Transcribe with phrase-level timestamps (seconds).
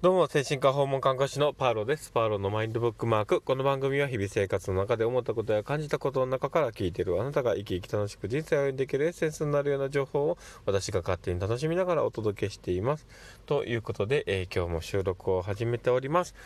[0.00, 2.12] どうも、精神科訪問看護師のパーロです。
[2.12, 3.40] パーロのマインドブックマーク。
[3.40, 13.08] この番組は日々生活の中で思ったことや感じたことの中から聞いているあなたが生き生き楽しく人生を歩んでいけるエッセンスになるような情報を私が勝手に楽しみながらお届けしています。
[13.46, 16.36] ということで、えー、今日も収録を始めております。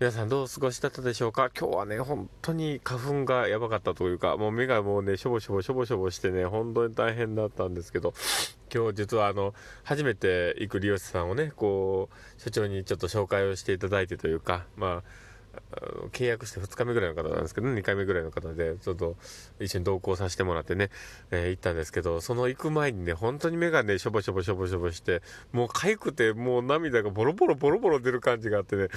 [0.00, 1.50] 皆さんどう過ごしだったでしょうか？
[1.58, 8.14] 今日はね、本当に花粉がやばかったというか、もう目がもうね、しょぼしょぼしょぼしょぼしてね、本当に大変だったんですけど、
[8.72, 15.02] 今日実はあの、初めて行く利用者さんをね、こう、所長にちょっと紹介をしていただいてというか、ま
[15.72, 15.82] あ、
[16.18, 19.16] 契約して2日目ぐらいの方なんですけど、ね、2回目ぐらいの方で、ちょっと
[19.60, 20.90] 一緒に同行させてもらってね、
[21.30, 28.88] えー、行ったんですけど、その行く前にね、本当に目がね、しょぼしょぼしょぼしょぼして、もう痒くて、もう涙がボロボロボロボロ出る感じがあってね、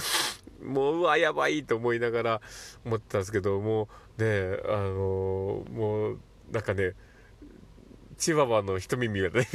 [0.64, 2.42] もう、うわ、やばいと思いながら
[2.86, 6.20] 思ってたんですけど、もうね、あのー、もう、
[6.52, 6.94] なんかね、
[8.22, 9.48] チワワの一耳がね、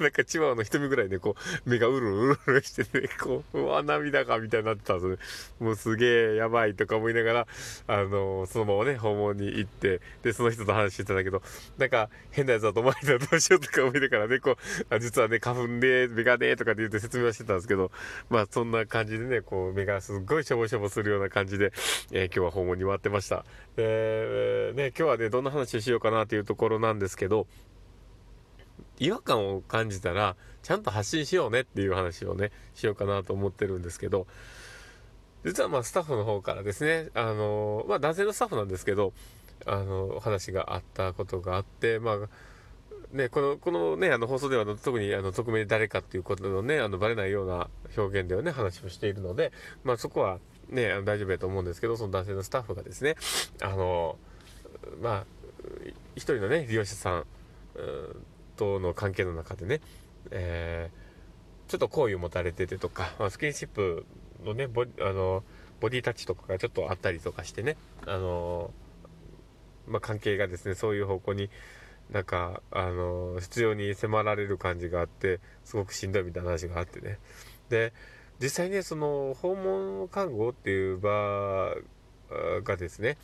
[0.00, 5.18] なんかチワワの一耳ぐらいね、こう、目がうるうるしてね、こう、うわ、涙が、みたいになってたんですよね。
[5.60, 7.46] もうすげえやばいとか思いながら、
[7.86, 11.42] あの、そのままね、訪問に行って、で、その人と話してたんだけど、
[11.76, 17.92] なんか、変なやつだと思われたらどうしようとか思いながらね、こう、あ実はね、花粉で、目がね、とかって言って説明はしてたんですけど、
[18.30, 21.74] まあ、そんな感じでね、こう、目がすっごいしょぼしょぼするような感じで、
[22.10, 23.44] えー、今日は訪問に回ってました。
[23.76, 27.46] で、ね、今日はね、どんな話をしようかなというところなんですけど、
[28.98, 34.26] 違和感を感じたら、ちゃんと発信しようねっていう話をね、しようかなと思ってるんですけど、
[35.44, 39.12] 実はまあスタッフの方からですね、あの、まあ男性のスタッフなんですけど、
[39.66, 42.18] あの、話があったことがあって、まあ、
[43.14, 49.52] ね、この、このね、あの放送では特にあの匿名で誰かっていうことのね、あのバレないような表現ではね、話をしているので、
[49.84, 53.16] まあそこはね、あの大丈夫だと思うんですけど、その男性のスタッフがですね、
[53.62, 54.16] あの、
[55.00, 55.24] まあ、
[56.16, 57.24] 一人のね、利用者さん、
[58.56, 59.80] との関係の中でね、
[60.30, 64.06] えー、ちょっと好意を持たれててとか、まあ、スキンシップ
[64.44, 65.42] のねボあの
[65.80, 68.70] ボディタッチとかがちょっとあったりとかしてね、あの
[69.86, 71.50] まあ、関係がですねそういう方向に
[72.10, 77.18] なんか、あの必要に迫られる感じがあってすごくしんどいみたいな話があってね。
[77.70, 77.92] で
[78.40, 81.74] 実際ねその訪問看護っていう場
[82.62, 83.16] がですね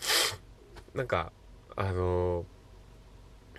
[0.94, 1.32] なんか
[1.76, 2.46] あの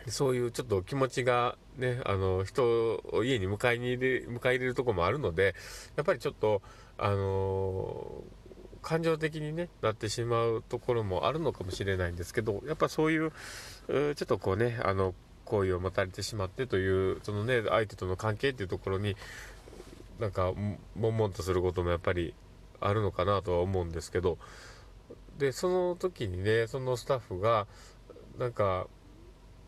[0.08, 5.56] そういうちょっと気持ちがね、あの、人を家に迎えに入れ、迎え入れるとこもあるので、
[5.96, 6.62] やっぱりちょっと、
[6.98, 8.24] あの
[8.82, 15.14] 感情的に、ね、なってしまうところもあるのかもしれないんですけど、やっぱそういう、ちょっとこうね、あの、
[15.46, 19.16] 好意を持たれてしまってという、そのね、相手との関係っていうところに、
[20.20, 20.52] なんか、
[20.96, 22.34] 悶々とすることもやっぱり
[22.80, 24.38] あるのかなとは思うんですけど、
[25.38, 27.68] で、その時にね、そのスタッフが、
[28.38, 28.88] なんか、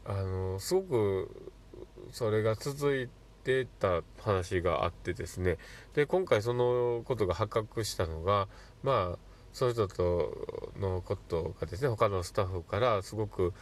[0.05, 1.51] あのすごく
[2.11, 3.09] それが続い
[3.43, 5.57] てた話があってですね。
[5.93, 8.47] で今回そのことが発覚したのが
[8.83, 9.17] まあ
[9.51, 13.53] その人とのことがですね他のスタッフからすごく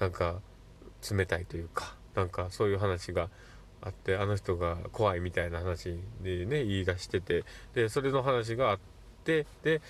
[0.00, 0.40] なんか
[1.08, 3.30] 冷たいというかなんかそういう話が
[3.82, 8.95] あってあの人が怖いみたいな話でね言い出しててでそれの話があって
[9.26, 9.82] てで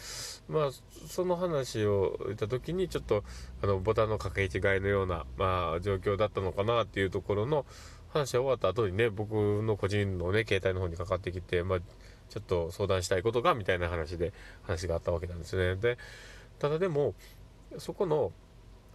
[0.49, 0.71] まあ
[1.07, 3.23] その話を言った時にちょっと
[3.63, 7.67] あのボタンの掛け違いのような、まあ、状況だったのかなっていうところの
[8.09, 14.33] 話が終わった後にね僕の個人のね携帯の方にかかってきて、まあ、ちょっと相談したいことがみたいな話で
[14.63, 15.77] 話があったわけなんですね。
[15.77, 15.99] で
[16.59, 17.15] ただでも
[17.79, 18.33] そこの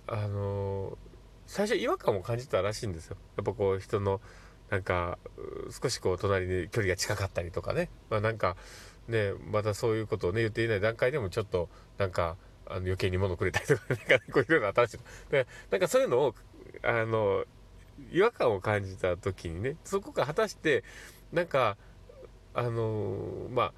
[0.08, 0.98] あの
[1.46, 3.18] 最初違和感を感じたらしいんですよ。
[3.38, 4.22] やっぱこう人の
[4.70, 5.20] なんか
[5.70, 7.90] 少しこう隣に距離が近かったりとかね。
[8.10, 8.56] まあなんか
[9.12, 15.00] ね、まだそういうことをね、言っていない段階でもちょっと、なんか、あの余計に物くれたりとか、なんか、こういろいろ新しい。
[15.30, 16.36] で、なんかそういうのを、
[16.84, 17.46] あの、
[18.12, 20.84] 違和感を感じた時にね、そこが果たして、
[21.32, 21.78] なんか、
[22.54, 23.74] あのまあ、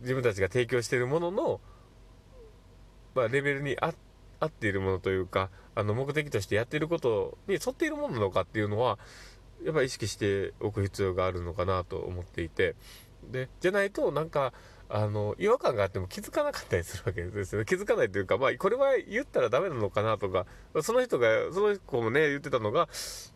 [0.00, 1.60] 自分たちが提供しているものの、
[3.14, 3.94] まあ、レベルに合
[4.46, 8.98] っているものというか、あの、目的としてやっていることに沿っているものなのかっていうのは、
[9.64, 12.76] やっぱり意識しておく必要があるのかなと思っていて、
[13.24, 14.52] で、じゃないと、なんか、
[14.88, 17.64] あの、違和感があっても気づかなかったりするわけですよね。
[17.64, 20.46] 気づかないというか、まあ、これは言ったらダメなのかなとか、
[20.82, 22.88] その人が、その子もね、言ってたのが、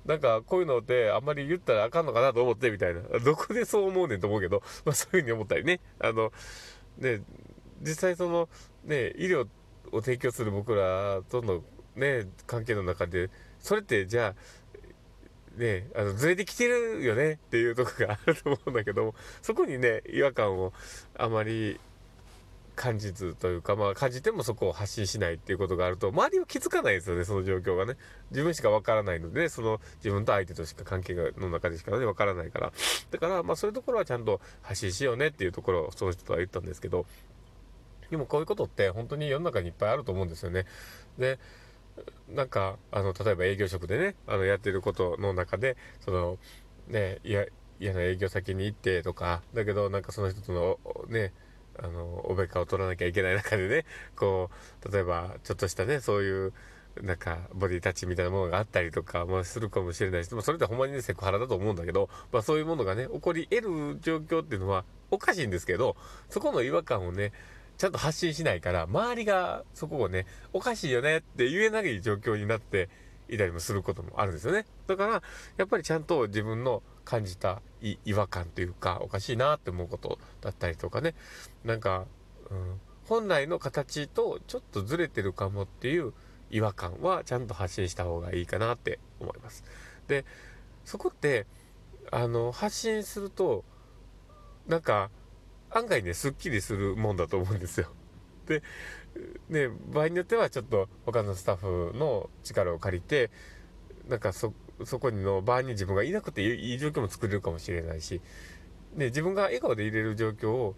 [0.05, 3.03] なんか、こういうのってあんまり言ったらあかんのかなと思って、みたいな。
[3.21, 5.81] どこでそう思うねんと思うけど、まあ、そういうふうに思ったりね。
[6.01, 6.33] あの、
[6.99, 7.23] ね、
[7.83, 8.49] 実際その、
[8.85, 9.47] ね、医療
[9.93, 11.63] を提供する僕らとの
[11.97, 13.31] ね、関係の中で、
[13.61, 14.64] それってじゃあ、
[15.57, 20.73] ね、あの、ずれてきてるよねっていうとこがあると思うんだけども、そこにね、違和感を
[21.17, 21.81] あまり
[22.75, 27.97] 感じずというか、まあ感じてもそこを発信しないっていうことがあると、周りは気づかないですよね、その状況がね。
[28.31, 32.73] 自分しかわからないので、その自分と相手としか関係の中でしかね、わからないから。
[33.11, 37.07] だから、まあそういうところはちゃんと発信しようねっていうところをその人とは言ったんですけど、
[38.11, 40.67] でもこういうことって本当に世の中にいっぱいあると思うんですよね。
[41.19, 41.39] で、
[42.29, 46.39] なんか、あの、例えば営業職でね、あの、やってることの中で、その、
[46.89, 47.45] ね、いや、
[47.81, 51.33] 嫌な営業先に行ってとか、だけどなんかその人との、ね、
[51.79, 53.85] あの、おべかを取らなきゃいけない中でね、
[54.17, 54.51] こ
[54.85, 56.53] う、例えば、ちょっとしたね、そういう、
[57.03, 65.97] なんか、ボディタッチみたいなものがあったりとか、まあ、するかもしれないし、まあ、それってほんまにね、セクハラだと思うんだけど、まあ、そういうものがね、起こり得る状況っていうのは、おかしいんですけど、
[66.29, 67.33] そこの違和感をね、
[67.77, 72.89] ちゃんと発信しないから、周りがそこをね、おかしいよねって言えない状況になって
[73.29, 74.67] いたりもすることもあるんですよね。
[74.87, 75.23] だから、
[75.57, 81.15] やっぱりちゃんと自分の感じた違和感というか、おかしいなって思うことだったりとかね、
[81.65, 82.07] なんか、
[82.51, 86.13] うん、本来の形とちょっとずれてるかもっていう
[86.51, 89.65] 違和感はちゃんと発信した方がいいかなって思います。
[90.07, 90.25] で、
[90.85, 91.47] そこって、
[92.11, 93.65] あの、発信すると、
[94.67, 95.11] なんか、
[95.75, 97.89] 案外ね、すっきりするもんだと思うんですよ。
[98.47, 98.63] で、
[99.49, 103.31] ね、場合によってはちょっと他のスタッフの力を借りて、
[104.09, 104.55] なんかそ、
[104.85, 108.21] そこの場合に自分がいなくていい状況も作れるかもしれないし、
[108.95, 110.77] ね、自分が笑顔でいれる状況を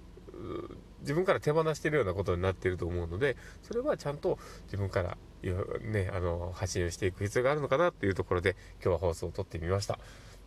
[1.01, 5.17] 自分から手放してるようなことになってると思うので、それはちゃんと自分から、
[5.83, 9.99] ね、あの、発信をしていく必要があるのかなっていうところで、今日は放送を撮ってみました。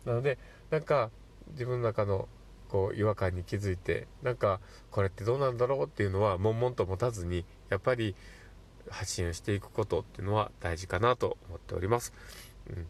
[0.04, 0.38] なので、
[0.70, 1.10] なんか、
[1.52, 2.28] 自分の中の、
[2.70, 8.14] こう、違和感に気づいて、なんか、これってどうなんだろうっていうのは、悶々と持たずに、やっぱり、
[8.88, 12.12] 発信をしていくことっていうのは大事かなと思っております。
[12.68, 12.86] うん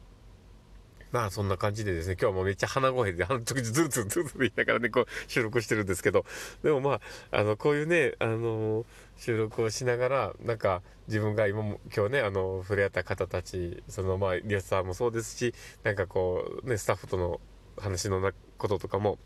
[1.13, 6.25] まあそんな感じでですね、今日もめっちゃ鼻声で、あの時ずるずるずるずる言いながらね、こう収録してるんですけど、
[6.63, 7.01] でもま
[7.33, 8.87] あ、あの、こういうね、あの、
[9.17, 17.41] 収録をしながら、なんか自分が今も、今日ね、あの、触れ合った方たち、そのまあ、リアスさんもそうですし、なんかこう、ね、スタッフとの
[17.77, 19.19] 話のなこととかも、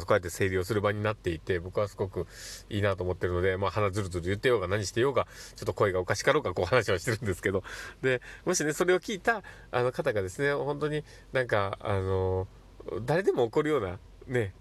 [0.00, 2.26] こうやって整理をする場になっていて、僕はすごく
[2.70, 7.62] いいなと思ってるので、まあ、鼻ずるずる言ってようが何してようが、ちょっと声がおかしかろうか、こう話をしてるんですけど、
[8.02, 12.48] で、もしね、それを聞いた、あの方がですね、本当になんか、あの、
[13.04, 14.54] 誰でも起こるような、ね、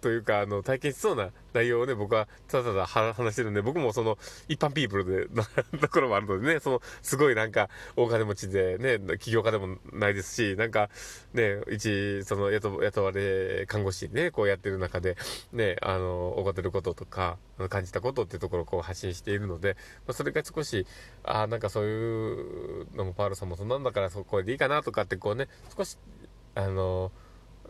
[0.00, 4.18] というか、あの、体験しそうな内容をね、僕はただただ話してるんで、僕もその、
[4.48, 5.44] 一般ピープルで、 な
[5.78, 10.90] ところもあるのでね、その、すごいなんか、大金持ちでね、起業家でもないですし、なんか、
[11.32, 15.16] ね、一、その、雇雇われ看護師ね、こうやってる中で、
[15.52, 17.38] ね、あの、起こってることとか、
[17.68, 19.76] 感じたことっていうところをこう発信しているので、
[20.06, 20.86] まあ、それが少し、
[21.22, 25.96] ああ、なんかそういうのもパールさんもそんなんだから、そこでいいかなとかってこうね、少し、
[26.54, 27.12] あの、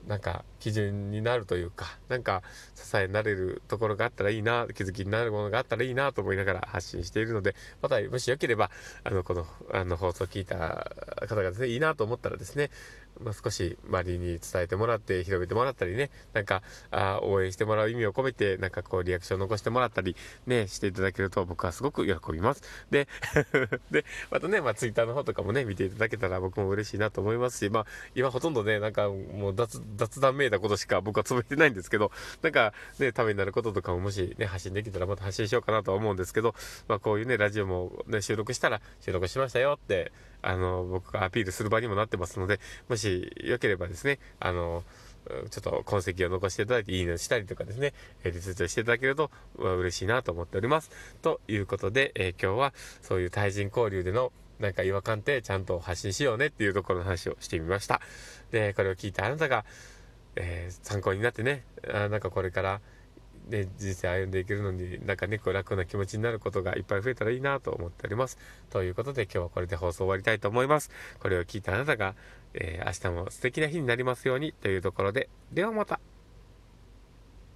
[0.07, 2.43] なんか基準になるというか、なんか
[2.75, 8.71] 支えになれるところがあったらいいな、気づきになるものがあったらいいなと思いながら発信しているので、またもしよければ、
[9.03, 10.91] あの、この、あの放送を聞いた
[11.29, 12.71] 方がですね、いいなと思ったらですね、
[13.21, 20.17] まあ、少し周りに伝えてもらって広めてもらったりね、なんか、あ応援してもらう意味を込めて、なんかこうリアクション残してもらったり、
[20.47, 22.63] ね、していただけると僕はすごく喜びます。
[22.91, 23.09] で、
[23.91, 32.11] で、またね、まあツイッターの方とかもね、見ていただけたら僕も嬉しいなと思いますし、まあ今ほとんどね、なんかもう雑雑談めいたことしか僕はつぶえてないんですけど、
[32.43, 36.55] なんかね、ためになることとかももしね、発信できたらまた発信しようかなとは思うんですけど、
[36.89, 40.13] まあこういうね、ラジオもね、収録したら収録しましたよって、
[40.43, 44.83] あの、僕がアピールする場にもなってますので、もししよければですね、あの、
[45.51, 50.91] ちょっと痕跡を残していただいて、いいねしたりとかですね、えリツイートしていただけると嬉しいなと思っております。
[51.23, 58.01] ということで、え、今日はそういう対人交流でのなんか違和感ってちゃんと発信しようねっていうところの話をしてみました。
[58.51, 59.65] で、これを聞いたあなたが、
[60.37, 62.81] えー、参考になってね、あなんかこれから、
[63.49, 68.39] ね、人生歩んでいけるのに、なんかね、こう楽な気持ちになることがいっぱい増えたらいいなと思っております。
[68.71, 70.91] ということで今日はこれで放送終わりたいと思います。
[71.21, 72.15] これを聞いたあなたが、
[72.55, 76.01] えー、明日も素敵な日になりますようにというところで、ではまた。